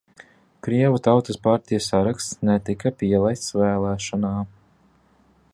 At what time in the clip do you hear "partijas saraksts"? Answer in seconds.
1.43-2.39